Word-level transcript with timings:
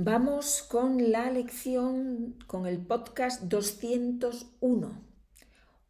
Vamos 0.00 0.62
con 0.62 1.10
la 1.10 1.28
lección, 1.28 2.36
con 2.46 2.68
el 2.68 2.78
podcast 2.78 3.42
201. 3.42 4.92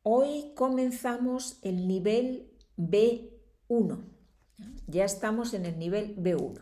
Hoy 0.02 0.52
comenzamos 0.54 1.58
el 1.60 1.86
nivel 1.86 2.50
B1. 2.78 3.98
Ya 4.86 5.04
estamos 5.04 5.52
en 5.52 5.66
el 5.66 5.78
nivel 5.78 6.16
B1. 6.16 6.58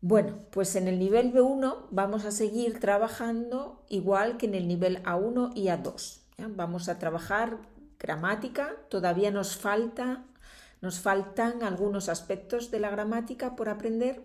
Bueno, 0.00 0.38
pues 0.52 0.76
en 0.76 0.86
el 0.86 1.00
nivel 1.00 1.32
B1 1.32 1.88
vamos 1.90 2.24
a 2.24 2.30
seguir 2.30 2.78
trabajando 2.78 3.84
igual 3.88 4.36
que 4.36 4.46
en 4.46 4.54
el 4.54 4.68
nivel 4.68 5.02
A1 5.02 5.50
y 5.56 5.64
A2. 5.64 6.20
Vamos 6.54 6.88
a 6.88 7.00
trabajar 7.00 7.58
gramática, 7.98 8.76
todavía 8.90 9.32
nos 9.32 9.56
falta, 9.56 10.24
nos 10.82 11.00
faltan 11.00 11.64
algunos 11.64 12.08
aspectos 12.08 12.70
de 12.70 12.78
la 12.78 12.90
gramática 12.90 13.56
por 13.56 13.68
aprender 13.68 14.22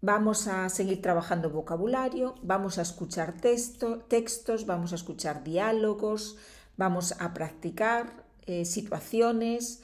Vamos 0.00 0.46
a 0.46 0.68
seguir 0.68 1.02
trabajando 1.02 1.50
vocabulario, 1.50 2.36
vamos 2.42 2.78
a 2.78 2.82
escuchar 2.82 3.40
textos, 3.40 4.64
vamos 4.64 4.92
a 4.92 4.94
escuchar 4.94 5.42
diálogos, 5.42 6.36
vamos 6.76 7.16
a 7.18 7.34
practicar 7.34 8.24
eh, 8.46 8.64
situaciones. 8.64 9.82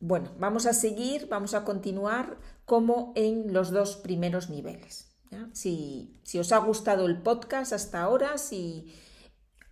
Bueno, 0.00 0.30
vamos 0.38 0.64
a 0.64 0.72
seguir, 0.72 1.28
vamos 1.28 1.52
a 1.52 1.62
continuar 1.64 2.38
como 2.64 3.12
en 3.14 3.52
los 3.52 3.70
dos 3.70 3.96
primeros 3.96 4.48
niveles. 4.48 5.12
Si, 5.52 6.18
os 6.38 6.52
ha 6.52 6.58
gustado 6.58 7.06
el 7.06 7.20
podcast 7.22 7.72
hasta 7.72 8.02
ahora, 8.02 8.38
si 8.38 8.94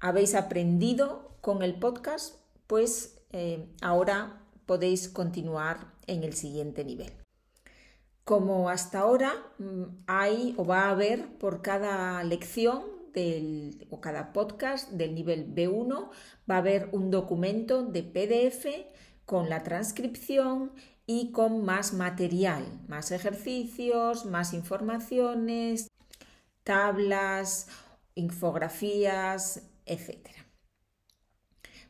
habéis 0.00 0.34
aprendido 0.34 1.36
con 1.40 1.62
el 1.62 1.78
podcast, 1.78 2.36
pues 2.66 3.22
eh, 3.30 3.74
ahora 3.80 4.42
podéis 4.66 5.08
continuar 5.08 5.94
en 6.06 6.24
el 6.24 6.34
siguiente 6.34 6.84
nivel. 6.84 7.19
Como 8.30 8.68
hasta 8.70 9.00
ahora 9.00 9.34
mm, 9.58 10.04
hay 10.06 10.54
o 10.56 10.64
va 10.64 10.84
a 10.84 10.90
haber 10.90 11.36
por 11.38 11.62
cada 11.62 12.22
lección 12.22 12.84
o 13.90 14.00
cada 14.00 14.32
podcast 14.32 14.88
del 14.92 15.16
nivel 15.16 15.52
B1 15.52 16.10
va 16.48 16.54
a 16.54 16.58
haber 16.58 16.90
un 16.92 17.10
documento 17.10 17.82
de 17.82 18.04
PDF 18.04 18.66
con 19.26 19.48
la 19.48 19.64
transcripción 19.64 20.70
y 21.06 21.32
con 21.32 21.64
más 21.64 21.92
material, 21.92 22.62
más 22.86 23.10
ejercicios, 23.10 24.26
más 24.26 24.54
informaciones, 24.54 25.88
tablas, 26.62 27.66
infografías, 28.14 29.64
etc. 29.86 30.28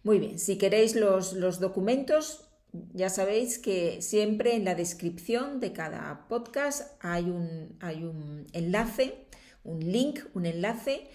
Muy 0.04 0.18
bien, 0.18 0.38
si 0.38 0.56
queréis 0.56 0.96
los, 0.96 1.34
los 1.34 1.60
documentos, 1.60 2.49
ya 2.72 3.08
sabéis 3.08 3.58
que 3.58 4.02
siempre 4.02 4.54
en 4.54 4.64
la 4.64 4.74
descripción 4.74 5.60
de 5.60 5.72
cada 5.72 6.26
podcast 6.28 6.92
hay 7.00 7.24
un, 7.24 7.76
hay 7.80 8.04
un 8.04 8.46
enlace, 8.52 9.26
un 9.64 9.80
link, 9.80 10.20
un 10.34 10.46
enlace 10.46 11.08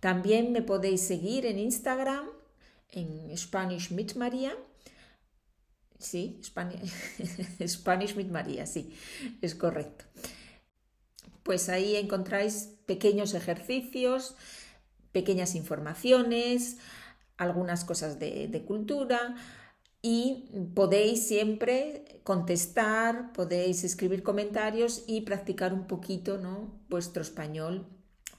También 0.00 0.52
me 0.52 0.62
podéis 0.62 1.02
seguir 1.02 1.46
en 1.46 1.58
Instagram, 1.58 2.26
en 2.90 3.36
Spanish 3.36 3.90
mit 3.90 4.14
María. 4.14 4.54
Sí, 5.98 6.40
Spanish, 7.66 8.14
María, 8.26 8.66
sí, 8.66 8.94
es 9.40 9.54
correcto. 9.54 10.04
Pues 11.42 11.68
ahí 11.68 11.96
encontráis 11.96 12.74
pequeños 12.86 13.34
ejercicios, 13.34 14.34
pequeñas 15.12 15.54
informaciones, 15.54 16.76
algunas 17.38 17.84
cosas 17.84 18.18
de, 18.18 18.48
de 18.48 18.64
cultura 18.64 19.36
y 20.02 20.50
podéis 20.74 21.26
siempre 21.26 22.20
contestar, 22.22 23.32
podéis 23.32 23.82
escribir 23.84 24.22
comentarios 24.22 25.04
y 25.06 25.22
practicar 25.22 25.72
un 25.72 25.86
poquito 25.86 26.36
¿no? 26.38 26.80
vuestro 26.88 27.22
español 27.22 27.86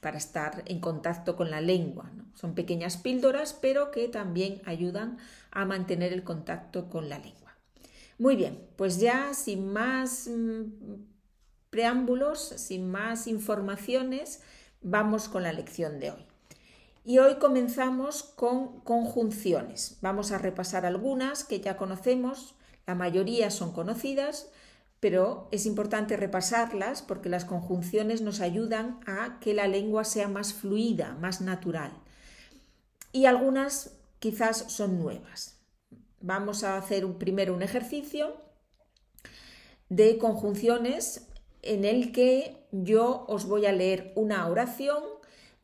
para 0.02 0.18
estar 0.18 0.64
en 0.66 0.80
contacto 0.80 1.36
con 1.36 1.52
la 1.52 1.62
lengua. 1.62 2.12
Son 2.34 2.54
pequeñas 2.54 2.98
píldoras, 2.98 3.54
pero 3.54 3.92
que 3.92 4.08
también 4.08 4.62
ayudan 4.66 5.18
a 5.52 5.66
mantener 5.66 6.14
el 6.14 6.24
contacto 6.24 6.90
con 6.90 7.10
la 7.10 7.20
lengua. 7.20 7.56
Muy 8.20 8.36
bien, 8.36 8.68
pues 8.76 9.00
ya 9.00 9.34
sin 9.34 9.72
más 9.72 10.28
mm, 10.28 10.64
preámbulos, 11.70 12.40
sin 12.40 12.90
más 12.90 13.28
informaciones, 13.28 14.42
vamos 14.82 15.30
con 15.30 15.44
la 15.44 15.54
lección 15.54 16.00
de 16.00 16.12
hoy. 16.12 16.26
Y 17.04 17.20
hoy 17.20 17.36
comenzamos 17.36 18.24
con 18.24 18.82
conjunciones. 18.82 19.98
Vamos 20.02 20.32
a 20.32 20.38
repasar 20.38 20.86
algunas 20.86 21.44
que 21.44 21.62
ya 21.62 21.78
conocemos, 21.78 22.56
la 22.86 22.96
mayoría 22.96 23.50
son 23.50 23.72
conocidas, 23.72 24.50
pero 25.00 25.48
es 25.52 25.66
importante 25.66 26.18
repasarlas 26.18 27.02
porque 27.02 27.30
las 27.30 27.46
conjunciones 27.46 28.22
nos 28.22 28.42
ayudan 28.42 29.00
a 29.06 29.40
que 29.40 29.54
la 29.54 29.68
lengua 29.68 30.04
sea 30.04 30.28
más 30.28 30.54
fluida, 30.54 31.16
más 31.20 31.42
natural. 31.42 31.92
Y 33.12 33.26
algunas 33.26 33.98
quizás 34.20 34.66
son 34.72 35.00
nuevas. 35.00 35.60
Vamos 36.20 36.64
a 36.64 36.78
hacer 36.78 37.06
primero 37.18 37.54
un 37.54 37.62
ejercicio 37.62 38.36
de 39.90 40.18
conjunciones 40.18 41.28
en 41.62 41.86
el 41.86 42.12
que 42.12 42.68
yo 42.72 43.26
os 43.28 43.46
voy 43.46 43.66
a 43.66 43.72
leer 43.72 44.14
una 44.16 44.48
oración 44.48 45.04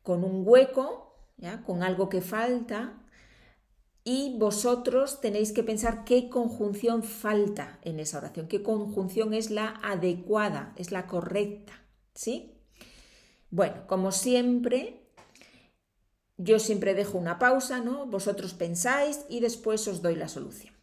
con 0.03 0.23
un 0.23 0.43
hueco, 0.45 1.16
con 1.66 1.83
algo 1.83 2.09
que 2.09 2.22
falta, 2.22 3.03
y 4.03 4.36
vosotros 4.38 5.22
tenéis 5.22 5.53
que 5.53 5.64
pensar 5.64 6.03
qué 6.03 6.30
conjunción 6.30 7.03
falta 7.03 7.80
en 7.84 8.00
esa 8.00 8.18
oración, 8.18 8.47
qué 8.47 8.62
conjunción 8.62 9.34
es 9.34 9.50
la 9.50 9.80
adecuada, 9.81 10.74
es 10.75 10.91
la 10.91 11.08
correcta, 11.08 11.74
¿sí? 12.14 12.53
Bueno, 13.50 13.88
como 13.88 14.12
siempre, 14.12 15.08
yo 16.38 16.59
siempre 16.59 16.96
dejo 16.96 17.18
una 17.18 17.40
pausa, 17.40 17.80
¿no? 17.80 18.06
Vosotros 18.06 18.53
pensáis 18.53 19.25
y 19.30 19.40
después 19.40 19.88
os 19.88 20.02
doy 20.02 20.16
la 20.16 20.28
solución. 20.28 20.74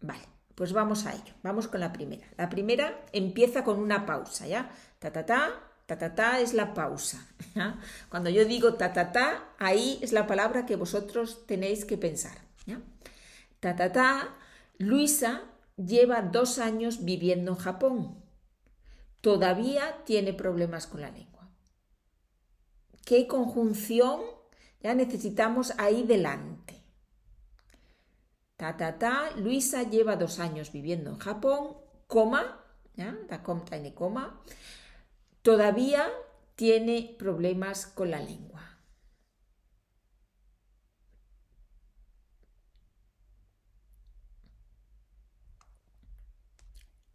Vale, 0.00 0.24
pues 0.54 0.72
vamos 0.72 1.06
a 1.06 1.12
ello. 1.12 1.34
Vamos 1.42 1.68
con 1.68 1.80
la 1.80 1.92
primera. 1.92 2.26
La 2.36 2.48
primera 2.48 3.04
empieza 3.12 3.64
con 3.64 3.78
una 3.78 4.04
pausa, 4.04 4.46
¿ya? 4.46 4.70
Ta 4.98 5.12
ta 5.12 5.24
ta, 5.24 5.62
ta 5.86 5.96
ta 5.96 6.14
ta 6.14 6.40
es 6.40 6.52
la 6.52 6.74
pausa. 6.74 7.26
Cuando 8.10 8.28
yo 8.28 8.44
digo 8.44 8.74
ta 8.74 8.92
ta 8.92 9.12
ta, 9.12 9.54
ahí 9.58 9.98
es 10.02 10.12
la 10.12 10.26
palabra 10.26 10.66
que 10.66 10.76
vosotros 10.76 11.46
tenéis 11.46 11.84
que 11.84 11.96
pensar. 11.96 12.47
Ta, 13.60 13.76
ta, 13.76 13.92
ta, 13.92 14.36
Luisa 14.78 15.42
lleva 15.76 16.22
dos 16.22 16.58
años 16.58 17.04
viviendo 17.04 17.52
en 17.52 17.58
Japón. 17.58 18.24
Todavía 19.20 20.04
tiene 20.04 20.32
problemas 20.32 20.86
con 20.86 21.00
la 21.00 21.10
lengua. 21.10 21.50
¿Qué 23.04 23.26
conjunción 23.26 24.20
ya 24.80 24.94
necesitamos 24.94 25.72
ahí 25.78 26.04
delante? 26.04 26.84
Ta, 28.56 28.76
ta, 28.76 28.98
ta, 28.98 29.30
Luisa 29.36 29.84
lleva 29.84 30.16
dos 30.16 30.40
años 30.40 30.72
viviendo 30.72 31.10
en 31.10 31.18
Japón, 31.18 31.76
coma, 32.06 32.64
¿ya? 32.96 33.16
La 33.28 33.42
tiene 33.42 33.94
coma, 33.94 34.42
todavía 35.42 36.08
tiene 36.56 37.14
problemas 37.18 37.86
con 37.86 38.10
la 38.10 38.20
lengua. 38.20 38.57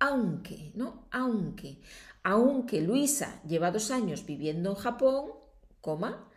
Aunque, 0.03 0.73
¿no? 0.75 1.07
Aunque, 1.11 1.79
aunque 2.23 2.81
Luisa 2.81 3.41
lleva 3.47 3.71
dos 3.71 3.89
años 3.89 4.25
viviendo 4.25 4.71
en 4.71 4.75
Japón, 4.75 5.31
coma, 5.79 6.29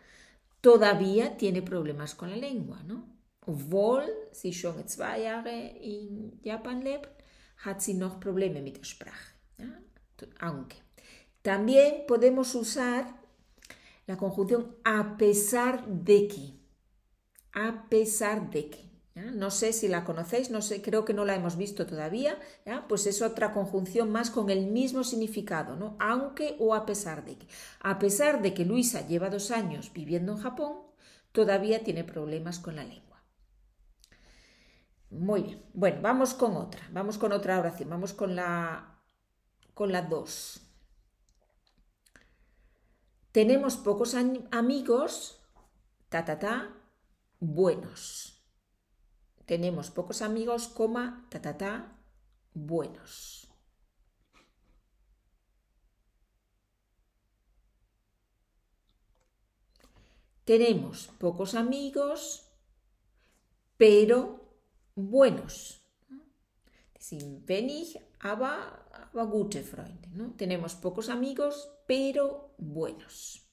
todavía 0.61 1.35
tiene 1.35 1.61
problemas 1.61 2.15
con 2.15 2.29
la 2.29 2.37
lengua, 2.37 2.81
¿no? 2.83 3.05
Obwohl 3.45 4.05
sie 4.31 4.53
schon 4.53 4.87
zwei 4.87 5.23
Jahre 5.23 5.77
in 5.81 6.39
Japan 6.43 6.81
lebt, 6.81 7.09
hat 7.65 7.81
sie 7.81 7.93
noch 7.93 8.19
Probleme 8.21 8.61
mit 8.61 8.77
der 8.77 8.85
Sprache. 8.85 9.35
Aunque. 10.39 10.77
También 11.41 12.05
podemos 12.07 12.55
usar 12.55 13.19
la 14.05 14.15
conjunción 14.15 14.77
a 14.85 15.17
pesar 15.17 15.85
de 15.87 16.27
que. 16.29 16.53
A 17.51 17.87
pesar 17.89 18.49
de 18.49 18.69
que. 18.69 18.86
No 19.17 19.51
sé 19.51 19.73
si 19.73 19.87
la 19.87 20.03
conocéis, 20.03 20.51
no 20.51 20.61
sé, 20.61 20.81
creo 20.81 21.05
que 21.05 21.13
no 21.13 21.25
la 21.25 21.35
hemos 21.35 21.57
visto 21.57 21.85
todavía, 21.85 22.37
pues 22.87 23.07
es 23.07 23.21
otra 23.21 23.53
conjunción 23.53 24.11
más 24.11 24.29
con 24.29 24.49
el 24.49 24.67
mismo 24.67 25.03
significado, 25.03 25.75
¿no? 25.75 25.95
aunque 25.99 26.55
o 26.59 26.75
a 26.75 26.85
pesar 26.85 27.25
de 27.25 27.37
que. 27.37 27.47
A 27.79 27.99
pesar 27.99 28.41
de 28.41 28.53
que 28.53 28.65
Luisa 28.65 29.07
lleva 29.07 29.29
dos 29.29 29.51
años 29.51 29.91
viviendo 29.93 30.33
en 30.33 30.39
Japón, 30.39 30.77
todavía 31.31 31.83
tiene 31.83 32.03
problemas 32.03 32.59
con 32.59 32.75
la 32.75 32.83
lengua. 32.83 33.23
Muy 35.09 35.41
bien. 35.41 35.63
Bueno, 35.73 36.01
vamos 36.01 36.33
con 36.33 36.57
otra. 36.57 36.81
Vamos 36.91 37.17
con 37.17 37.31
otra 37.31 37.59
oración. 37.59 37.89
Vamos 37.89 38.13
con 38.13 38.35
la 38.35 38.97
con 39.73 39.91
la 39.91 40.01
2. 40.01 40.61
Tenemos 43.31 43.77
pocos 43.77 44.15
amigos, 44.15 45.39
ta 46.09 46.25
ta 46.25 46.39
ta, 46.39 46.73
buenos. 47.39 48.36
Tenemos 49.47 49.89
pocos 49.91 50.21
amigos, 50.21 50.67
coma, 50.67 51.25
ta 51.29 51.41
ta 51.41 51.57
ta, 51.57 51.73
buenos. 52.53 53.47
Tenemos 60.43 61.07
pocos 61.17 61.55
amigos, 61.55 62.51
pero 63.77 64.51
buenos. 64.95 65.81
Sin 66.99 67.45
wenig, 67.47 67.97
aber, 68.19 68.83
aber 68.91 69.27
gute 69.31 69.63
Freunde. 69.63 70.09
¿no? 70.09 70.35
Tenemos 70.35 70.75
pocos 70.75 71.07
amigos, 71.07 71.71
pero 71.87 72.53
buenos. 72.57 73.47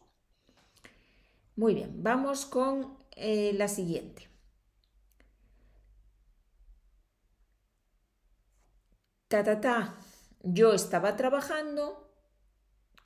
Muy 1.54 1.74
bien, 1.74 2.02
vamos 2.02 2.46
con 2.46 2.98
eh, 3.12 3.52
la 3.54 3.68
siguiente. 3.68 4.33
Ta, 9.34 9.42
ta, 9.42 9.60
ta. 9.60 9.78
Yo 10.58 10.74
estaba 10.74 11.16
trabajando, 11.16 12.08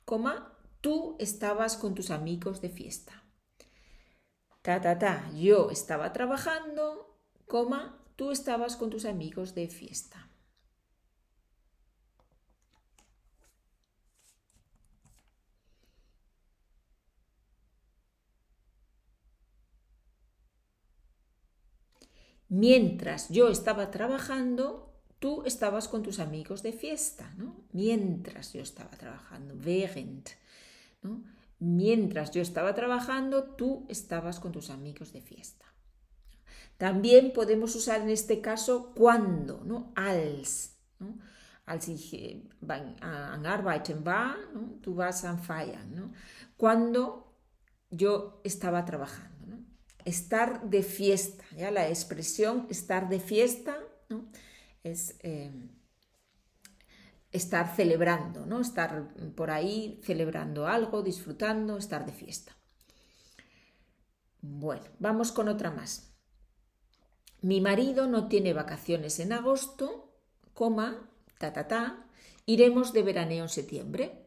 coma, 0.05 0.53
tú 0.79 1.15
estabas 1.17 1.75
con 1.75 1.95
tus 1.95 2.11
amigos 2.11 2.61
de 2.61 2.69
fiesta. 2.69 3.23
Ta, 4.61 4.79
ta, 4.79 4.99
ta. 4.99 5.31
Yo 5.33 5.71
estaba 5.71 6.13
trabajando, 6.13 7.17
coma, 7.47 7.97
tú 8.15 8.29
estabas 8.29 8.77
con 8.77 8.91
tus 8.91 9.05
amigos 9.05 9.55
de 9.55 9.69
fiesta. 9.69 10.29
Mientras 22.49 23.29
yo 23.29 23.49
estaba 23.49 23.89
trabajando, 23.89 24.88
tú 25.19 25.43
estabas 25.45 25.87
con 25.87 26.01
tus 26.01 26.19
amigos 26.19 26.63
de 26.63 26.73
fiesta, 26.73 27.31
¿no? 27.37 27.55
Mientras 27.71 28.53
yo 28.53 28.61
estaba 28.61 28.91
trabajando, 28.91 29.55
während, 29.55 30.29
¿no? 31.01 31.23
Mientras 31.59 32.31
yo 32.31 32.41
estaba 32.41 32.73
trabajando, 32.73 33.43
tú 33.43 33.85
estabas 33.89 34.39
con 34.39 34.53
tus 34.53 34.69
amigos 34.69 35.11
de 35.11 35.21
fiesta. 35.21 35.65
También 36.77 37.33
podemos 37.33 37.75
usar 37.75 37.99
en 37.99 38.09
este 38.09 38.39
caso 38.39 38.93
cuando, 38.95 39.61
¿no? 39.65 39.91
Als. 39.95 40.77
¿no? 40.99 41.19
Als 41.65 41.89
ich 41.89 42.13
äh, 42.13 42.41
an 43.01 43.45
Arbeiten 43.45 44.01
war, 44.05 44.37
¿no? 44.53 44.79
tú 44.81 44.95
vas 44.95 45.25
an 45.25 45.43
Feiern. 45.43 45.93
¿no? 45.93 46.13
Cuando 46.55 47.35
yo 47.91 48.39
estaba 48.45 48.85
trabajando. 48.85 49.47
¿no? 49.47 49.57
Estar 50.05 50.69
de 50.69 50.81
fiesta, 50.81 51.43
¿ya? 51.57 51.69
la 51.69 51.89
expresión 51.89 52.65
estar 52.69 53.09
de 53.09 53.19
fiesta 53.19 53.77
¿no? 54.07 54.29
Eh, 55.19 55.51
estar 57.31 57.75
celebrando, 57.75 58.45
¿no? 58.45 58.59
estar 58.59 59.13
por 59.35 59.51
ahí 59.51 59.99
celebrando 60.03 60.67
algo, 60.67 61.01
disfrutando, 61.01 61.77
estar 61.77 62.05
de 62.05 62.13
fiesta. 62.13 62.55
Bueno, 64.41 64.85
vamos 64.99 65.31
con 65.31 65.47
otra 65.47 65.71
más. 65.71 66.13
Mi 67.41 67.61
marido 67.61 68.07
no 68.07 68.27
tiene 68.27 68.53
vacaciones 68.53 69.19
en 69.19 69.33
agosto, 69.33 70.13
coma, 70.53 71.09
ta, 71.37 71.53
ta, 71.53 71.67
ta, 71.67 72.05
iremos 72.45 72.91
de 72.93 73.03
veraneo 73.03 73.43
en 73.43 73.49
septiembre. 73.49 74.25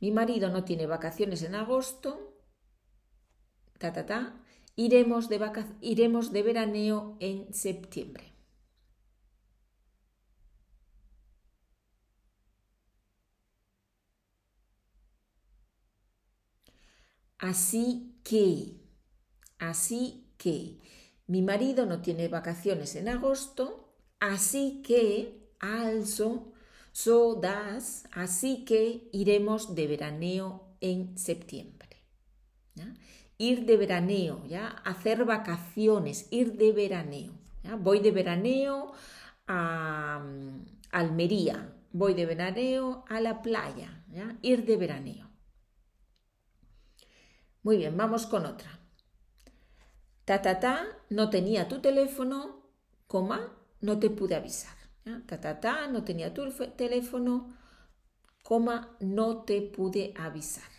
Mi 0.00 0.10
marido 0.10 0.48
no 0.48 0.64
tiene 0.64 0.86
vacaciones 0.86 1.42
en 1.42 1.54
agosto, 1.54 2.36
ta, 3.78 3.92
ta, 3.92 4.06
ta, 4.06 4.42
iremos 4.74 5.28
de, 5.28 5.38
iremos 5.80 6.32
de 6.32 6.42
veraneo 6.42 7.16
en 7.20 7.52
septiembre. 7.52 8.31
Así 17.42 18.14
que, 18.22 18.76
así 19.58 20.28
que, 20.38 20.78
mi 21.26 21.42
marido 21.42 21.86
no 21.86 22.00
tiene 22.00 22.28
vacaciones 22.28 22.94
en 22.94 23.08
agosto, 23.08 23.96
así 24.20 24.80
que, 24.86 25.50
also, 25.58 26.52
so 26.92 27.34
das, 27.34 28.04
así 28.12 28.64
que 28.64 29.08
iremos 29.12 29.74
de 29.74 29.88
veraneo 29.88 30.76
en 30.80 31.18
septiembre. 31.18 31.96
Ir 33.38 33.66
de 33.66 33.76
veraneo, 33.76 34.46
¿ya? 34.46 34.68
hacer 34.84 35.24
vacaciones, 35.24 36.28
ir 36.30 36.56
de 36.56 36.70
veraneo. 36.70 37.32
Voy 37.80 37.98
de 37.98 38.12
veraneo 38.12 38.92
a 39.48 40.20
mm, 40.24 40.64
Almería, 40.92 41.74
voy 41.90 42.14
de 42.14 42.24
veraneo 42.24 43.04
a 43.08 43.20
la 43.20 43.42
playa, 43.42 44.04
ir 44.42 44.64
de 44.64 44.76
veraneo. 44.76 45.31
Muy 47.64 47.76
bien, 47.78 47.96
vamos 47.96 48.26
con 48.26 48.46
otra. 48.46 48.78
Ta, 50.28 50.36
ta, 50.44 50.52
ta, 50.60 50.74
no 51.10 51.30
tenía 51.30 51.68
tu 51.68 51.80
teléfono, 51.80 52.38
coma, 53.06 53.38
no 53.80 53.98
te 54.00 54.10
pude 54.10 54.34
avisar. 54.36 54.76
Ta, 55.28 55.40
ta, 55.40 55.60
ta, 55.60 55.86
no 55.88 56.02
tenía 56.04 56.32
tu 56.34 56.42
teléfono, 56.82 57.56
coma, 58.44 58.96
no 59.00 59.44
te 59.44 59.62
pude 59.62 60.14
avisar. 60.16 60.70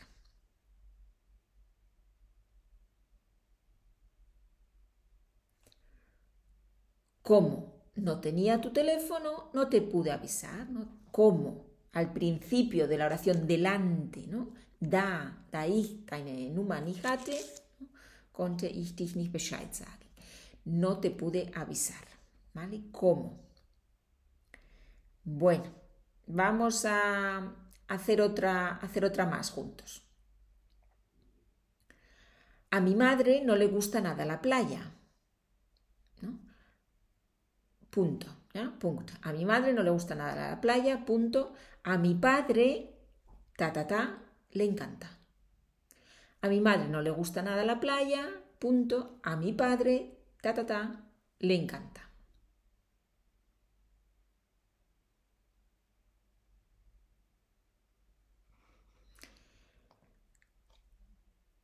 ¿Cómo? 7.23 7.73
No 7.95 8.19
tenía 8.21 8.61
tu 8.61 8.71
teléfono, 8.71 9.49
no 9.53 9.67
te 9.69 9.81
pude 9.81 10.11
avisar. 10.11 10.67
¿Cómo? 11.11 11.65
Al 11.93 12.11
principio 12.13 12.87
de 12.87 12.97
la 12.97 13.05
oración 13.05 13.47
delante, 13.47 14.27
¿no? 14.27 14.53
Da, 14.89 15.31
da 15.49 15.65
ich 15.65 16.05
deine 16.07 16.49
Nummer 16.49 16.81
nicht 16.81 17.05
hatte, 17.05 17.31
konnte 18.33 18.67
ich 18.67 18.97
dich 18.97 19.15
nicht 19.15 19.31
Bescheid 19.31 19.73
sagen. 19.73 20.05
No 20.65 20.95
te 20.95 21.09
pude 21.09 21.51
avisar. 21.55 22.05
¿Vale? 22.53 22.83
¿Cómo? 22.91 23.39
Bueno, 25.23 25.71
vamos 26.27 26.83
a 26.85 27.53
hacer 27.87 28.21
otra, 28.21 28.75
hacer 28.77 29.05
otra 29.05 29.25
más 29.25 29.51
juntos. 29.51 30.01
A 32.69 32.81
mi 32.81 32.95
madre 32.95 33.41
no 33.45 33.55
le 33.55 33.67
gusta 33.67 34.01
nada 34.01 34.25
la 34.25 34.41
playa. 34.41 34.91
¿no? 36.21 36.39
Punto. 37.89 38.27
Punto. 38.79 39.13
A 39.21 39.31
mi 39.31 39.45
madre 39.45 39.73
no 39.73 39.81
le 39.81 39.91
gusta 39.91 40.13
nada 40.13 40.49
la 40.49 40.59
playa. 40.61 41.05
Punto. 41.05 41.53
A 41.83 41.97
mi 41.97 42.15
padre, 42.15 42.99
ta, 43.55 43.71
ta, 43.71 43.87
ta, 43.87 44.22
le 44.53 44.63
encanta. 44.63 45.09
A 46.41 46.47
mi 46.47 46.59
madre 46.59 46.87
no 46.89 47.01
le 47.01 47.11
gusta 47.11 47.41
nada 47.41 47.63
la 47.63 47.79
playa, 47.79 48.27
punto. 48.59 49.19
A 49.23 49.35
mi 49.35 49.53
padre, 49.53 50.17
ta, 50.41 50.53
ta, 50.53 50.65
ta, 50.65 50.81
le 51.39 51.55
encanta. 51.55 52.01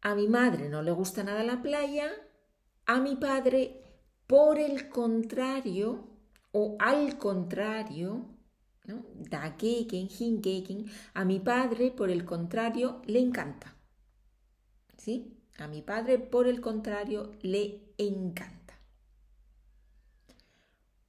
A 0.02 0.16
mi 0.16 0.28
madre 0.28 0.70
no 0.70 0.82
le 0.82 0.92
gusta 0.92 1.24
nada 1.24 1.44
la 1.44 1.62
playa, 1.62 2.10
a 2.86 3.00
mi 3.00 3.16
padre, 3.18 3.84
por 4.28 4.58
el 4.58 4.88
contrario, 4.90 6.08
o 6.52 6.78
al 6.80 7.18
contrario, 7.18 8.39
¿no? 8.90 9.06
dagegen, 9.16 10.10
hingegen, 10.20 10.88
a 11.14 11.24
mi 11.24 11.40
padre, 11.40 11.92
por 11.92 12.10
el 12.10 12.26
contrario, 12.26 13.02
le 13.06 13.20
encanta. 13.20 13.76
¿sí? 14.98 15.38
A 15.58 15.68
mi 15.68 15.82
padre, 15.82 16.20
por 16.20 16.48
el 16.48 16.60
contrario, 16.62 17.32
le 17.42 17.94
encanta. 17.98 18.80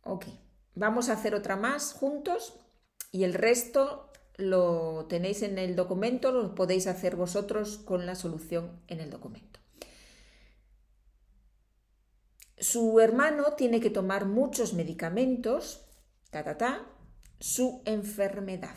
Ok, 0.03 0.27
vamos 0.75 1.09
a 1.09 1.15
hacer 1.15 1.35
otra 1.35 1.57
más 1.57 1.93
juntos 1.93 2.55
y 3.13 3.25
el 3.25 3.35
resto 3.35 4.11
lo 4.37 5.07
tenéis 5.09 5.43
en 5.43 5.59
el 5.59 5.77
documento, 5.77 6.33
lo 6.33 6.55
podéis 6.55 6.87
hacer 6.87 7.17
vosotros 7.17 7.79
con 7.79 8.07
la 8.07 8.15
solución 8.15 8.81
en 8.89 9.01
el 9.01 9.11
documento. 9.11 9.61
Su 12.57 13.01
hermano 13.01 13.55
tiene 13.57 13.81
que 13.81 13.91
tomar 13.91 14.27
muchos 14.27 14.75
medicamentos, 14.75 15.87
ta, 16.31 16.45
ta, 16.45 16.59
ta, 16.59 16.87
su 17.41 17.83
enfermedad. 17.85 18.77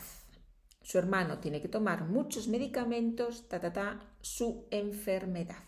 Su 0.82 0.98
hermano 0.98 1.38
tiene 1.38 1.62
que 1.62 1.68
tomar 1.68 2.04
muchos 2.04 2.48
medicamentos, 2.48 3.48
ta, 3.48 3.60
ta, 3.60 3.72
ta, 3.72 4.16
su 4.20 4.66
enfermedad. 4.70 5.64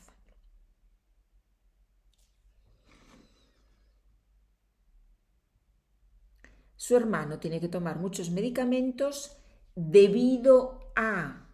su 6.86 6.94
hermano 6.94 7.40
tiene 7.40 7.60
que 7.60 7.68
tomar 7.68 7.98
muchos 7.98 8.30
medicamentos 8.30 9.36
debido 9.74 10.92
a 10.94 11.50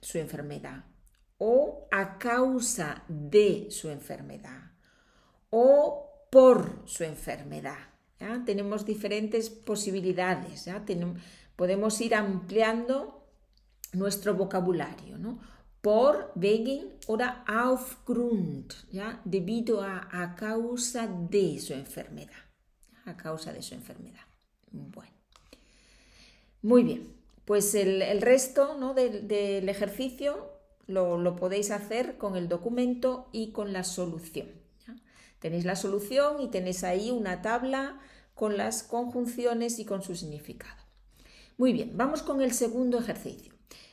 su 0.00 0.18
enfermedad 0.18 0.84
o 1.38 1.88
a 1.90 2.16
causa 2.16 3.04
de 3.08 3.66
su 3.70 3.90
enfermedad 3.90 4.70
o 5.50 6.28
por 6.30 6.82
su 6.84 7.02
enfermedad. 7.02 7.91
Tenemos 8.44 8.84
diferentes 8.84 9.50
posibilidades, 9.50 10.68
podemos 11.56 12.00
ir 12.00 12.14
ampliando 12.14 13.26
nuestro 13.92 14.34
vocabulario. 14.34 15.16
Por, 15.80 16.30
wegen 16.36 16.92
oder 17.08 17.42
aufgrund, 17.46 18.72
debido 19.24 19.82
a, 19.82 20.08
a 20.12 20.36
causa 20.36 21.08
de 21.08 21.58
su 21.58 21.74
enfermedad. 21.74 22.44
A 23.04 23.16
causa 23.16 23.52
de 23.52 23.62
su 23.62 23.74
enfermedad. 23.74 24.20
Bueno. 24.70 25.12
Muy 26.62 26.84
bien. 26.84 27.22
Pues 27.44 27.74
el, 27.74 28.22
resto 28.22 28.94
del, 28.94 29.68
ejercicio 29.68 30.48
lo, 30.86 31.36
podéis 31.36 31.70
hacer 31.72 32.16
con 32.16 32.36
el 32.36 32.48
documento 32.48 33.28
y 33.32 33.50
con 33.50 33.72
la 33.72 33.82
solución. 33.82 34.48
Tenéis 35.40 35.64
la 35.64 35.74
solución 35.74 36.40
y 36.40 36.48
tenéis 36.48 36.84
ahí 36.84 37.10
una 37.10 37.42
tabla 37.42 38.00
con 38.34 38.56
las 38.56 38.82
conjunciones 38.82 39.78
y 39.78 39.84
con 39.84 40.02
su 40.02 40.14
significado. 40.14 40.82
Muy 41.58 41.72
bien, 41.72 41.92
vamos 41.96 42.22
con 42.22 42.40
el 42.40 42.52
segundo 42.52 42.98
ejercicio. 42.98 43.52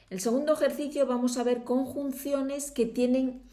El 0.10 0.22
segundo 0.22 0.54
ejercicio 0.54 1.06
vamos 1.06 1.38
a 1.38 1.44
ver 1.44 1.64
conjunciones 1.64 2.72
que 2.72 2.86
tienen 2.86 3.44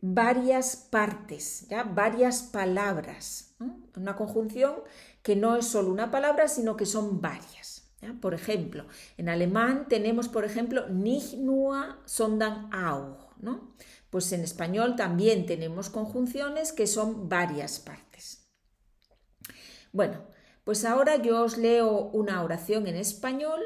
varias 0.00 0.76
partes, 0.76 1.66
¿ya? 1.68 1.82
varias 1.82 2.42
palabras. 2.42 3.54
Una 3.96 4.16
conjunción 4.16 4.76
que 5.22 5.36
no 5.36 5.56
es 5.56 5.66
solo 5.66 5.90
una 5.90 6.10
palabra, 6.10 6.48
sino 6.48 6.76
que 6.76 6.86
son 6.86 7.20
varias. 7.20 7.92
Por 8.20 8.34
ejemplo, 8.34 8.86
en 9.16 9.28
alemán 9.28 9.86
tenemos, 9.88 10.28
por 10.28 10.44
ejemplo, 10.44 10.88
nicht 10.88 11.34
nur, 11.34 11.96
sondern 12.04 12.72
auch. 12.72 13.26
¿no? 13.40 13.74
Pues 14.10 14.32
en 14.32 14.42
español 14.42 14.96
también 14.96 15.46
tenemos 15.46 15.90
conjunciones 15.90 16.72
que 16.72 16.86
son 16.86 17.28
varias 17.28 17.80
partes. 17.80 18.48
Bueno, 19.92 20.24
pues 20.66 20.84
ahora 20.84 21.22
yo 21.22 21.44
os 21.44 21.58
leo 21.58 22.10
una 22.12 22.42
oración 22.42 22.88
en 22.88 22.96
español 22.96 23.60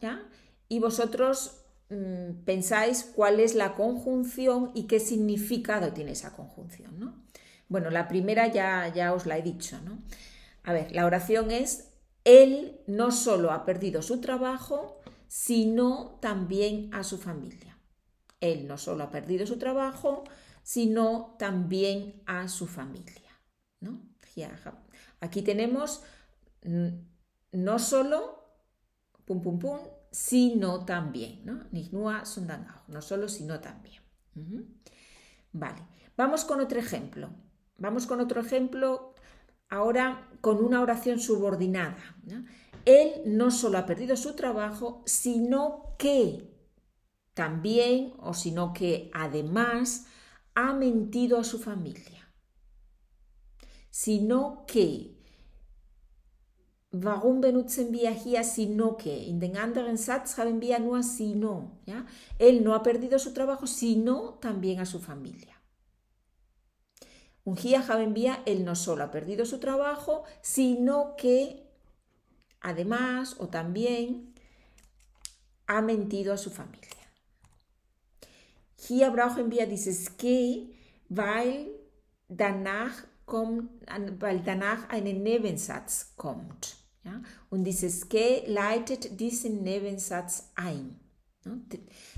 ¿ya? 0.00 0.22
y 0.68 0.78
vosotros 0.78 1.64
mm, 1.90 2.44
pensáis 2.44 3.02
cuál 3.02 3.40
es 3.40 3.56
la 3.56 3.74
conjunción 3.74 4.70
y 4.72 4.84
qué 4.86 5.00
significado 5.00 5.92
tiene 5.92 6.12
esa 6.12 6.36
conjunción. 6.36 7.00
¿no? 7.00 7.24
Bueno, 7.68 7.90
la 7.90 8.06
primera 8.06 8.46
ya, 8.46 8.86
ya 8.94 9.12
os 9.14 9.26
la 9.26 9.36
he 9.36 9.42
dicho. 9.42 9.80
¿no? 9.84 9.98
A 10.62 10.72
ver, 10.72 10.92
la 10.92 11.06
oración 11.06 11.50
es, 11.50 11.92
él 12.22 12.78
no 12.86 13.10
solo 13.10 13.50
ha 13.50 13.64
perdido 13.64 14.00
su 14.00 14.20
trabajo, 14.20 15.00
sino 15.26 16.20
también 16.20 16.88
a 16.94 17.02
su 17.02 17.18
familia. 17.18 17.80
Él 18.40 18.68
no 18.68 18.78
solo 18.78 19.02
ha 19.02 19.10
perdido 19.10 19.44
su 19.44 19.58
trabajo, 19.58 20.22
sino 20.62 21.34
también 21.36 22.22
a 22.26 22.46
su 22.46 22.68
familia. 22.68 23.40
¿no? 23.80 24.00
Aquí 25.18 25.42
tenemos 25.42 26.04
no 26.64 27.78
solo, 27.78 28.44
pum, 29.24 29.40
pum, 29.40 29.58
pum, 29.58 29.78
sino 30.10 30.84
también. 30.84 31.44
¿no? 31.44 31.64
no 32.88 33.02
solo, 33.02 33.28
sino 33.28 33.60
también. 33.60 34.02
Vale, 35.52 35.82
vamos 36.16 36.44
con 36.44 36.60
otro 36.60 36.78
ejemplo. 36.78 37.30
Vamos 37.76 38.06
con 38.06 38.20
otro 38.20 38.40
ejemplo 38.40 39.14
ahora 39.68 40.28
con 40.40 40.64
una 40.64 40.80
oración 40.80 41.18
subordinada. 41.18 42.16
Él 42.84 43.22
no 43.26 43.50
solo 43.50 43.78
ha 43.78 43.86
perdido 43.86 44.16
su 44.16 44.34
trabajo, 44.34 45.02
sino 45.06 45.94
que 45.98 46.50
también 47.34 48.14
o 48.18 48.34
sino 48.34 48.72
que 48.72 49.10
además 49.12 50.06
ha 50.54 50.72
mentido 50.72 51.38
a 51.38 51.44
su 51.44 51.58
familia. 51.58 52.32
Sino 53.90 54.64
que 54.66 55.13
Warum 56.96 57.40
benutzen 57.40 57.92
wir 57.92 58.12
hier 58.12 58.44
sino 58.44 58.96
que? 58.96 59.10
In 59.10 59.40
den 59.40 59.56
anderen 59.56 59.96
Satz 59.96 60.38
haben 60.38 60.60
wir 60.60 60.78
nur 60.78 61.02
sino. 61.02 61.80
¿ya? 61.86 62.06
Él 62.38 62.62
no 62.62 62.72
ha 62.72 62.84
perdido 62.84 63.18
su 63.18 63.32
trabajo, 63.34 63.66
sino 63.66 64.34
también 64.34 64.78
a 64.78 64.86
su 64.86 65.00
familia. 65.00 65.60
Un 67.42 67.56
Gia 67.56 67.82
envía, 68.00 68.42
él 68.46 68.64
no 68.64 68.76
solo 68.76 69.02
ha 69.02 69.10
perdido 69.10 69.44
su 69.44 69.58
trabajo, 69.58 70.22
sino 70.40 71.16
que 71.16 71.68
además 72.60 73.34
o 73.40 73.48
también 73.48 74.32
ha 75.66 75.82
mentido 75.82 76.32
a 76.32 76.36
su 76.36 76.50
familia. 76.50 76.90
Hier 78.76 79.10
brauchen 79.10 79.50
wir 79.50 79.66
dieses 79.66 80.10
que, 80.10 80.76
weil 81.08 81.72
danach, 82.28 83.04
kommt, 83.24 83.68
weil 84.20 84.44
danach 84.44 84.88
ein 84.90 85.24
Nebensatz 85.24 86.12
kommt. 86.16 86.83
Ja? 87.04 87.22
Und 87.50 87.64
dieses 87.64 88.08
que 88.08 88.44
leitet 88.46 89.20
diesen 89.20 89.62
Nebensatz 89.62 90.50
ein. 90.54 90.98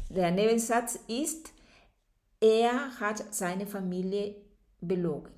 Der 0.08 0.30
Nebensatz 0.30 0.98
ist, 1.08 1.52
er 2.40 3.00
hat 3.00 3.34
seine 3.34 3.66
Familie 3.66 4.36
belogen, 4.80 5.32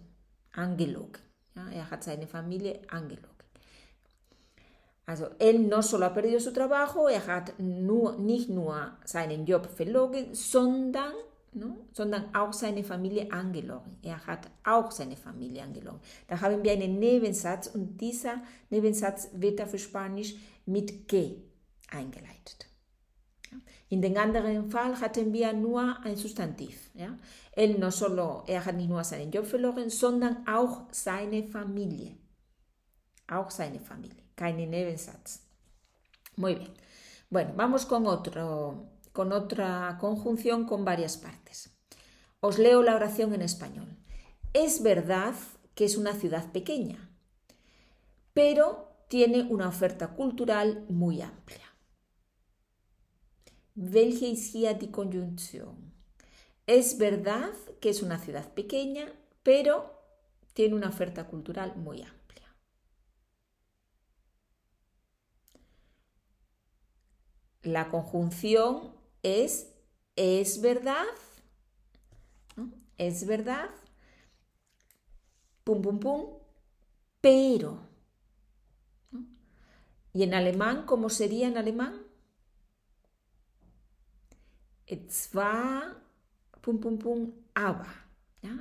angelogen. 0.52 1.23
Ja, 1.55 1.69
er 1.71 1.90
hat 1.90 2.05
seine 2.05 2.26
Familie 2.26 2.81
angelogen. 2.88 3.38
Also 5.07 5.31
él 5.38 5.67
no 5.67 5.83
solo 5.83 6.05
ha 6.05 6.12
perdido 6.12 6.38
su 6.38 6.52
trabajo, 6.52 7.09
er 7.09 7.26
hat 7.26 7.59
nur, 7.59 8.19
nicht 8.19 8.50
nur 8.50 8.99
seinen 9.07 9.47
Job 9.47 9.67
verlogen, 9.75 10.35
sondern, 10.35 11.14
no, 11.59 11.77
sondern 11.93 12.35
auch 12.35 12.53
seine 12.53 12.85
Familie 12.85 13.31
angelogen. 13.33 13.99
Er 14.03 14.27
hat 14.27 14.49
auch 14.65 14.91
seine 14.91 15.17
Familie 15.17 15.62
angelogen. 15.62 16.00
Da 16.27 16.41
haben 16.41 16.62
wir 16.62 16.73
einen 16.73 16.99
Nebensatz 16.99 17.69
und 17.69 18.00
dieser 18.00 18.43
Nebensatz 18.71 19.29
wird 19.35 19.61
auf 19.61 19.77
Spanisch 19.79 20.35
mit 20.67 21.09
que 21.09 21.43
eingeleitet. 21.91 22.67
In 23.91 24.03
den 24.03 24.19
anderen 24.19 24.71
Fall 24.71 25.00
hatten 25.00 25.33
wir 25.33 25.53
nur 25.53 25.99
ein 26.05 26.17
Substantiv. 26.17 26.91
Ja? 26.95 27.17
Él 27.57 27.79
no 27.79 27.91
solo, 27.91 28.43
er 28.47 28.65
hat 28.65 28.77
nicht 28.77 28.88
nur 28.88 29.03
seinen 29.03 29.31
Job 29.31 29.47
verloren, 29.47 29.88
sondern 29.88 30.47
auch 30.47 30.83
seine 30.93 31.43
Familie. 31.45 32.17
Auch 33.27 33.50
seine 33.50 33.81
Familie, 33.81 34.23
keinen 34.37 34.71
Nebensatz. 34.71 35.43
Muy 36.37 36.55
bien. 36.55 36.71
Bueno, 37.31 37.53
vamos 37.57 37.87
con, 37.87 38.07
otro, 38.07 38.88
con 39.19 39.33
otra 39.33 39.99
conjunción 39.99 40.65
con 40.65 40.85
varias 40.85 41.17
partes. 41.17 41.77
Os 42.39 42.57
leo 42.57 42.85
la 42.85 42.95
oración 42.95 43.35
en 43.35 43.43
español. 43.43 43.97
Es 44.53 44.81
verdad 44.81 45.35
que 45.75 45.87
es 45.87 45.97
una 45.97 46.13
ciudad 46.13 46.53
pequeña, 46.53 47.11
pero 48.33 48.95
tiene 49.09 49.43
una 49.43 49.67
oferta 49.67 50.15
cultural 50.15 50.87
muy 50.89 51.21
amplia. 51.21 51.67
Welche 53.75 54.37
die 54.79 54.91
Conjunción? 54.93 55.93
Es 56.69 56.97
verdad 56.97 57.51
que 57.81 57.89
es 57.89 58.05
una 58.05 58.21
ciudad 58.21 58.55
pequeña, 58.55 59.13
pero 59.43 60.01
tiene 60.53 60.77
una 60.77 60.91
oferta 60.91 61.27
cultural 61.27 61.75
muy 61.75 62.03
amplia. 62.03 62.55
La 67.63 67.89
conjunción 67.89 68.98
es 69.37 69.73
es 70.17 70.61
verdad, 70.61 71.07
es 72.97 73.25
verdad, 73.25 73.71
pum, 75.63 75.81
pum, 75.81 76.01
pum, 76.01 76.27
pero. 77.21 77.79
¿Y 80.13 80.25
en 80.25 80.35
alemán 80.35 80.85
cómo 80.87 81.09
sería 81.09 81.47
en 81.47 81.57
alemán? 81.57 82.03
zwar, 85.11 86.03
pum, 86.61 86.81
pum, 86.81 86.99
pum, 86.99 87.33
aber. 87.55 88.09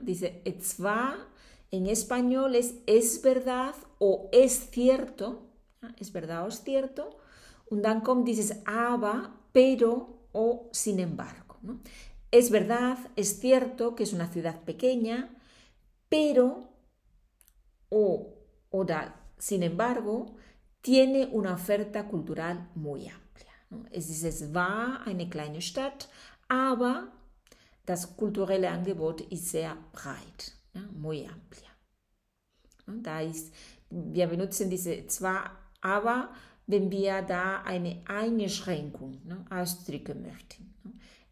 Dice, 0.04 0.44
zwar 0.62 1.16
en 1.72 1.88
español 1.88 2.56
es 2.56 2.76
es 2.86 3.22
verdad 3.22 3.74
o 4.00 4.30
es 4.32 4.70
cierto, 4.72 5.42
es 5.98 6.12
verdad 6.12 6.46
o 6.46 6.50
es 6.50 6.64
cierto. 6.64 7.18
Un 7.70 7.82
dann 7.82 8.04
kommt 8.04 8.30
aber, 8.66 9.34
pero 9.52 10.27
o 10.38 10.70
sin 10.72 11.00
embargo. 11.00 11.58
Es 12.30 12.52
verdad, 12.52 12.98
es 13.16 13.40
cierto 13.40 13.96
que 13.96 14.04
es 14.04 14.14
una 14.14 14.32
ciudad 14.32 14.64
pequeña, 14.64 15.36
pero 16.10 16.70
o, 17.90 18.36
o 18.70 18.86
sin 19.40 19.64
embargo, 19.64 20.36
tiene 20.82 21.30
una 21.32 21.54
oferta 21.54 22.08
cultural 22.08 22.70
muy 22.76 23.08
amplia. 23.08 23.54
Es 23.92 24.10
ist 24.10 24.24
es 24.24 24.54
war 24.54 25.02
eine 25.08 25.28
kleine 25.28 25.62
Stadt, 25.62 26.08
aber 26.48 27.12
das 27.86 28.16
kulturelle 28.16 28.70
Angebot 28.70 29.22
ist 29.32 29.50
sehr 29.50 29.76
breit, 29.92 30.54
muy 30.94 31.26
amplia. 31.26 31.70
Da 32.86 33.22
ist, 33.22 33.54
wir 33.90 34.28
benutzen 34.28 34.70
diese 34.70 35.08
zwar 35.08 35.52
aber 35.82 36.30
wenn 36.68 36.92
wir 36.92 37.22
da 37.22 37.62
eine 37.64 38.02
Einschränkung 38.06 39.22
ne, 39.26 39.46
ausdrücken 39.50 40.22
möchten. 40.22 40.74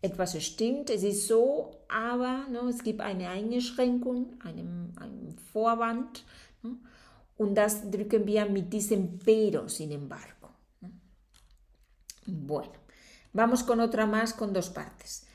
Etwas 0.02 0.42
stimmt, 0.44 0.90
es 0.90 1.04
ist 1.04 1.28
so, 1.28 1.72
aber 1.90 2.48
ne, 2.50 2.60
es 2.70 2.82
gibt 2.84 3.02
eine 3.02 3.30
Einschränkung, 3.30 4.40
einen, 4.44 4.96
einen 4.98 5.38
Vorwand. 5.52 6.24
Und 7.38 7.56
das 7.56 7.90
drücken 7.92 8.26
wir 8.26 8.46
mit 8.46 8.72
diesem 8.72 9.20
pero, 9.20 9.68
sin 9.68 9.92
embargo. 9.92 10.52
Bueno, 12.26 12.72
vamos 13.34 13.64
con 13.64 13.82
otra 13.82 14.06
más 14.06 14.34
con 14.34 14.54
dos 14.54 14.70
partes. 14.70 15.28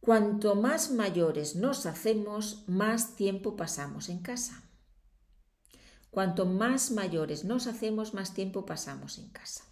Cuanto 0.00 0.54
más 0.54 0.90
mayores 0.90 1.54
nos 1.54 1.86
hacemos, 1.86 2.64
más 2.66 3.16
tiempo 3.16 3.56
pasamos 3.56 4.08
en 4.08 4.22
casa. 4.22 4.65
Cuanto 6.16 6.46
más 6.46 6.92
mayores 6.92 7.44
nos 7.44 7.66
hacemos, 7.66 8.14
más 8.14 8.32
tiempo 8.32 8.64
pasamos 8.64 9.18
en 9.18 9.28
casa. 9.28 9.64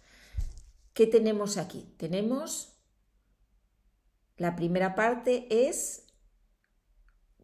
¿Qué 0.93 1.07
tenemos 1.07 1.57
aquí? 1.57 1.91
Tenemos 1.97 2.77
la 4.37 4.55
primera 4.55 4.93
parte 4.93 5.47
es 5.67 6.05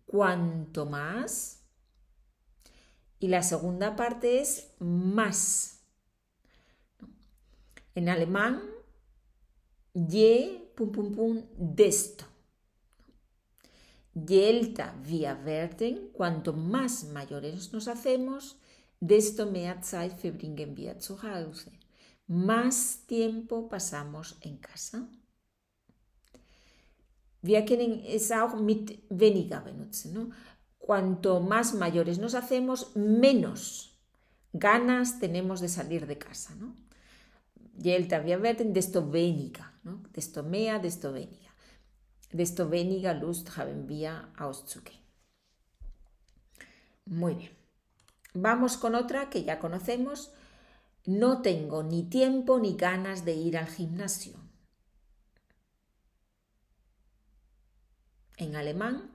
cuanto 0.06 0.86
más 0.86 1.64
y 3.18 3.30
la 3.30 3.42
segunda 3.42 3.96
parte 3.96 4.40
es 4.40 4.76
más. 4.78 5.82
En 7.96 8.08
alemán, 8.08 8.62
je, 9.96 10.72
pum, 10.76 10.92
pum, 10.92 11.16
pum, 11.16 11.44
desto. 11.58 12.26
Je 14.14 14.48
älter 14.48 14.94
wir 15.04 15.44
werden, 15.44 16.12
cuanto 16.14 16.54
más 16.54 17.06
mayores 17.06 17.74
nos 17.74 17.88
hacemos, 17.88 18.61
desto 19.02 19.46
mehr 19.46 19.82
Zeit 19.82 20.14
verbringen 20.14 20.78
wir 20.78 20.98
zu 21.00 21.22
Hause. 21.22 21.72
Más 22.28 23.06
tiempo 23.08 23.68
pasamos 23.68 24.38
en 24.42 24.62
casa. 24.62 25.10
Wir 27.42 27.66
können 27.66 28.04
es 28.06 28.32
auch 28.32 28.56
mit 28.56 29.04
weniger 29.10 29.62
benutzen. 29.62 30.14
¿no? 30.14 30.30
Cuanto 30.78 31.42
más 31.42 31.74
mayores 31.74 32.20
nos 32.20 32.36
hacemos, 32.36 32.96
menos 32.96 34.00
ganas 34.54 35.20
tenemos 35.20 35.60
de 35.60 35.68
salir 35.68 36.08
de 36.08 36.18
casa. 36.18 36.56
¿no? 36.56 36.74
Je 37.78 37.96
älter 37.96 38.24
wir 38.24 38.42
werden, 38.42 38.72
desto 38.72 39.12
weniger. 39.12 39.66
¿no? 39.84 40.04
Desto 40.14 40.44
mehr, 40.44 40.80
desto 40.80 41.12
weniger 41.12 41.52
desto 42.34 42.70
weniger 42.72 43.14
Lust 43.14 43.58
haben 43.58 43.88
wir 43.88 44.30
auszugehen. 44.38 45.00
Muy 47.06 47.36
bien. 47.36 47.61
Vamos 48.34 48.78
con 48.78 48.96
otra 48.96 49.30
que 49.30 49.44
ya 49.44 49.60
conocemos. 49.60 50.32
No 51.06 51.42
tengo 51.42 51.84
ni 51.84 52.04
tiempo 52.04 52.60
ni 52.60 52.76
ganas 52.76 53.26
de 53.26 53.34
ir 53.34 53.58
al 53.58 53.68
gimnasio. 53.68 54.38
En 58.38 58.56
alemán, 58.56 59.12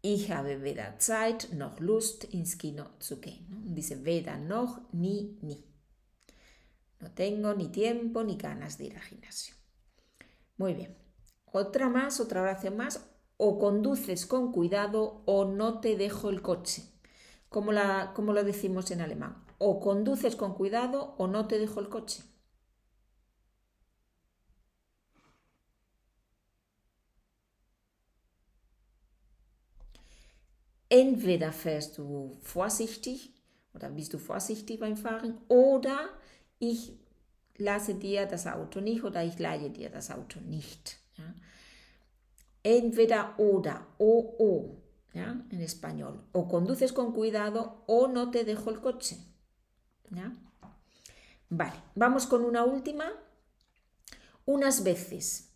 Ich 0.00 0.30
habe 0.30 0.62
weder 0.62 0.98
Zeit 0.98 1.52
noch 1.52 1.80
Lust 1.80 2.24
ins 2.32 2.56
Kino 2.56 2.86
zu 2.98 3.20
gehen. 3.20 3.74
Dice 3.74 4.04
weder 4.04 4.38
noch 4.38 4.80
ni 4.92 5.36
ni. 5.42 5.64
No 7.00 7.10
tengo 7.10 7.52
ni 7.54 7.68
tiempo 7.68 8.22
ni 8.22 8.36
ganas 8.36 8.78
de 8.78 8.86
ir 8.86 8.96
al 8.96 9.02
gimnasio. 9.02 9.54
Muy 10.56 10.74
bien. 10.74 10.96
Otra 11.52 11.88
más, 11.88 12.20
otra 12.20 12.42
oración 12.42 12.76
más. 12.76 13.00
O 13.38 13.58
conduces 13.58 14.26
con 14.26 14.52
cuidado 14.52 15.22
o 15.24 15.46
no 15.46 15.80
te 15.80 15.96
dejo 15.96 16.28
el 16.28 16.42
coche. 16.42 16.82
¿Cómo, 17.48 17.72
la, 17.72 18.12
lo 18.16 18.44
decimos 18.44 18.90
en 18.90 19.00
alemán? 19.00 19.42
O 19.58 19.80
conduces 19.80 20.36
con 20.36 20.54
cuidado 20.54 21.14
o 21.16 21.26
no 21.26 21.46
te 21.46 21.58
dejo 21.58 21.80
el 21.80 21.88
coche. 21.88 22.22
Entweder 30.90 31.52
fährst 31.52 31.98
du 31.98 32.38
vorsichtig 32.42 33.30
oder 33.74 33.90
bist 33.90 34.14
du 34.14 34.18
vorsichtig 34.18 34.80
beim 34.80 34.96
Fahren 34.96 35.38
oder 35.48 36.08
ich 36.58 36.92
lasse 37.58 37.94
dir 37.94 38.26
das 38.26 38.46
Auto 38.46 38.80
nicht 38.80 39.04
oder 39.04 39.22
ich 39.22 39.38
leihe 39.38 39.70
dir 39.70 39.90
das 39.90 40.10
Auto 40.10 40.40
nicht. 40.40 40.98
Entweder 42.70 43.32
oder, 43.38 43.80
o 43.96 44.36
o, 44.38 44.78
en 45.14 45.62
español. 45.62 46.22
O 46.32 46.48
conduces 46.48 46.92
con 46.92 47.12
cuidado 47.12 47.82
o 47.86 48.08
no 48.08 48.30
te 48.30 48.44
dejo 48.44 48.68
el 48.68 48.82
coche. 48.82 49.16
Vale, 51.48 51.82
vamos 51.94 52.26
con 52.26 52.44
una 52.44 52.64
última. 52.64 53.10
Unas 54.44 54.84
veces 54.84 55.54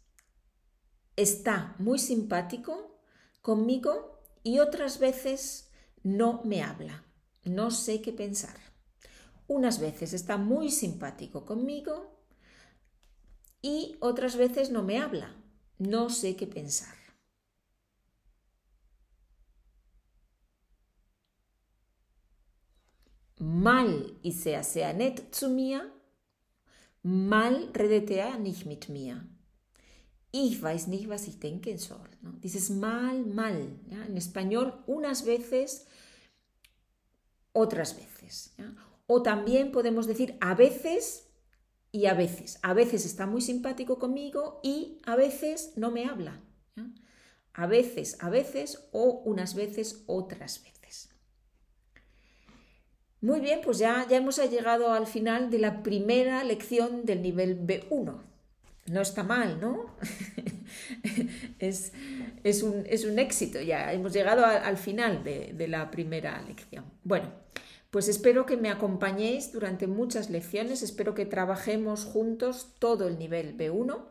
está 1.14 1.74
muy 1.78 1.98
simpático 1.98 2.98
conmigo 3.42 4.22
y 4.42 4.60
otras 4.60 4.98
veces 4.98 5.70
no 6.02 6.40
me 6.44 6.62
habla. 6.62 7.04
No 7.44 7.70
sé 7.70 8.00
qué 8.00 8.14
pensar. 8.14 8.56
Unas 9.48 9.80
veces 9.80 10.14
está 10.14 10.38
muy 10.38 10.70
simpático 10.70 11.44
conmigo 11.44 12.18
y 13.60 13.96
otras 14.00 14.36
veces 14.36 14.70
no 14.70 14.82
me 14.82 14.98
habla. 14.98 15.36
No 15.78 16.08
sé 16.08 16.36
qué 16.36 16.46
pensar. 16.46 17.01
Mal 23.44 24.12
ist 24.22 24.46
er 24.46 24.62
sehr 24.62 24.92
nett 24.92 25.34
zu 25.34 25.48
mir. 25.48 25.90
Mal 27.02 27.70
redet 27.76 28.08
er 28.10 28.38
nicht 28.38 28.66
mit 28.66 28.88
mir. 28.88 29.26
Ich 30.30 30.62
weiß 30.62 30.86
nicht, 30.86 31.08
was 31.08 31.26
ich 31.26 31.40
denken 31.40 31.76
soll. 31.76 32.08
Dices 32.40 32.70
mal, 32.70 33.24
mal. 33.24 33.80
En 34.06 34.16
español, 34.16 34.84
unas 34.86 35.26
veces, 35.26 35.86
otras 37.52 37.96
veces. 37.96 38.54
O 39.08 39.22
también 39.24 39.72
podemos 39.72 40.06
decir 40.06 40.36
a 40.40 40.54
veces 40.54 41.26
y 41.90 42.06
a 42.06 42.14
veces. 42.14 42.60
A 42.62 42.74
veces 42.74 43.04
está 43.04 43.26
muy 43.26 43.40
simpático 43.40 43.98
conmigo 43.98 44.60
y 44.62 45.00
a 45.04 45.16
veces 45.16 45.72
no 45.74 45.90
me 45.90 46.04
habla. 46.04 46.40
A 47.54 47.66
veces, 47.66 48.18
a 48.20 48.30
veces 48.30 48.88
o 48.92 49.20
unas 49.24 49.56
veces, 49.56 50.04
otras 50.06 50.62
veces. 50.62 50.81
Muy 53.22 53.38
bien, 53.38 53.60
pues 53.62 53.78
ya, 53.78 54.04
ya 54.10 54.16
hemos 54.16 54.36
llegado 54.50 54.92
al 54.92 55.06
final 55.06 55.48
de 55.48 55.60
la 55.60 55.84
primera 55.84 56.42
lección 56.42 57.04
del 57.04 57.22
nivel 57.22 57.64
B1. 57.64 58.20
No 58.86 59.00
está 59.00 59.22
mal, 59.22 59.60
¿no? 59.60 59.86
es, 61.60 61.92
un, 62.64 63.18
éxito, 63.20 63.60
ya 63.60 63.92
hemos 63.92 64.12
llegado 64.12 64.44
al 64.44 64.76
final 64.76 65.22
de, 65.22 65.52
de 65.54 65.68
la 65.68 65.92
primera 65.92 66.42
lección. 66.42 66.84
Bueno, 67.04 67.30
pues 67.92 68.08
espero 68.08 68.44
que 68.44 68.56
me 68.56 68.70
acompañéis 68.70 69.52
durante 69.52 69.86
muchas 69.86 70.28
lecciones, 70.28 70.82
espero 70.82 71.14
que 71.14 71.24
trabajemos 71.24 72.04
juntos 72.04 72.74
todo 72.80 73.06
el 73.06 73.20
nivel 73.20 73.56
B1. 73.56 74.02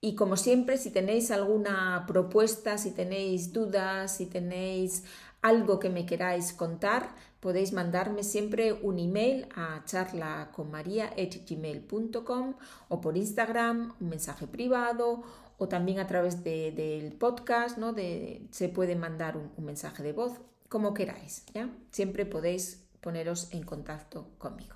Y 0.00 0.14
como 0.14 0.38
siempre, 0.38 0.78
si 0.78 0.90
tenéis 0.90 1.30
alguna 1.30 2.04
propuesta, 2.06 2.78
si 2.78 2.92
tenéis 2.92 3.52
dudas, 3.52 4.16
si 4.16 4.26
tenéis 4.26 5.04
algo 5.46 5.78
que 5.78 5.90
me 5.90 6.06
queráis 6.06 6.52
contar, 6.52 7.14
podéis 7.38 7.72
mandarme 7.72 8.24
siempre 8.24 8.72
un 8.72 8.98
email 8.98 9.46
a 9.54 9.84
charlaconmaria.gmail.com 9.84 12.54
o 12.88 13.00
por 13.00 13.16
Instagram, 13.16 13.94
un 14.00 14.08
mensaje 14.08 14.48
privado 14.48 15.22
o 15.58 15.68
también 15.68 16.00
a 16.00 16.08
través 16.08 16.42
del 16.42 17.12
podcast, 17.12 17.78
¿no? 17.78 17.94
se 17.94 18.68
puede 18.68 18.96
mandar 18.96 19.36
un 19.36 19.64
mensaje 19.64 20.02
de 20.02 20.12
voz 20.12 20.32
como 20.68 20.94
queráis, 20.94 21.44
¿ya? 21.54 21.70
Siempre 21.92 22.26
podéis 22.26 22.82
poneros 23.00 23.52
en 23.52 23.62
contacto 23.62 24.30
conmigo. 24.38 24.74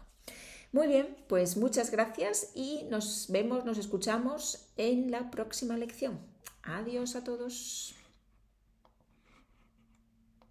Muy 0.73 0.87
bien, 0.87 1.17
pues 1.27 1.57
muchas 1.57 1.91
gracias 1.91 2.53
y 2.55 2.85
nos 2.91 3.27
vemos, 3.29 3.65
nos 3.65 3.77
escuchamos 3.77 4.69
en 4.77 5.11
la 5.11 5.33
próxima 5.33 5.77
lección. 5.77 6.21
Adiós 6.63 7.17
a 7.17 7.25
todos. 7.25 7.97